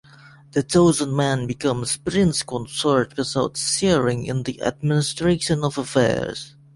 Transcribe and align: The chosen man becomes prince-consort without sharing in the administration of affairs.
The 0.53 0.63
chosen 0.63 1.15
man 1.15 1.45
becomes 1.45 1.97
prince-consort 1.97 3.15
without 3.17 3.55
sharing 3.55 4.25
in 4.25 4.41
the 4.41 4.59
administration 4.63 5.63
of 5.63 5.77
affairs. 5.77 6.55